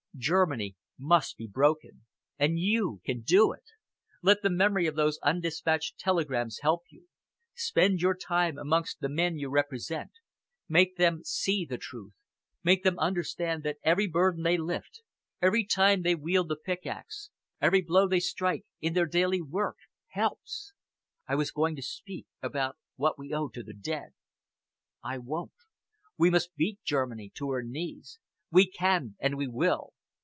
Germany 0.17 0.75
must 0.99 1.37
be 1.37 1.47
broken, 1.47 2.05
and 2.37 2.59
you 2.59 2.99
can 3.05 3.21
do 3.21 3.53
it. 3.53 3.63
Let 4.21 4.41
the 4.43 4.49
memory 4.51 4.85
of 4.85 4.93
those 4.95 5.17
undispatched 5.23 5.97
telegrams 5.97 6.59
help 6.61 6.83
you. 6.89 7.07
Spend 7.55 8.01
your 8.01 8.13
time 8.13 8.57
amongst 8.59 8.99
the 8.99 9.07
men 9.09 9.37
you 9.39 9.49
represent. 9.49 10.11
Make 10.69 10.97
them 10.97 11.23
see 11.23 11.65
the 11.65 11.77
truth. 11.79 12.13
Make 12.61 12.83
them 12.83 12.99
understand 12.99 13.63
that 13.63 13.77
every 13.83 14.05
burden 14.05 14.43
they 14.43 14.57
lift, 14.57 15.01
every 15.41 15.65
time 15.65 16.01
they 16.03 16.13
wield 16.13 16.49
the 16.49 16.55
pickaxe, 16.57 17.29
every 17.61 17.81
blow 17.81 18.05
they 18.07 18.19
strike 18.19 18.65
in 18.81 18.93
their 18.93 19.07
daily 19.07 19.41
work, 19.41 19.77
helps. 20.09 20.73
I 21.25 21.33
was 21.35 21.49
going 21.51 21.75
to 21.77 21.81
speak 21.81 22.27
about 22.43 22.77
what 22.97 23.17
we 23.17 23.33
owe 23.33 23.47
to 23.47 23.63
the 23.63 23.73
dead. 23.73 24.09
I 25.03 25.17
won't. 25.19 25.53
We 26.17 26.29
must 26.29 26.53
beat 26.57 26.83
Germany 26.83 27.31
to 27.35 27.49
her 27.51 27.63
knees. 27.63 28.19
We 28.51 28.69
can 28.69 29.15
and 29.19 29.35
we 29.35 29.47
will. 29.47 29.93